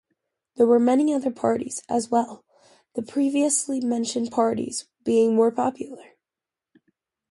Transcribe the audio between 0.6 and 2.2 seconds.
are many other parties as